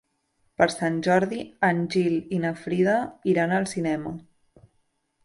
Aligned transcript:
Per 0.59 0.67
Sant 0.75 0.95
Jordi 1.07 1.41
en 1.67 1.83
Gil 1.95 2.15
i 2.37 2.39
na 2.47 2.53
Frida 2.63 2.97
iran 3.35 3.55
al 3.59 3.69
cinema. 3.75 4.15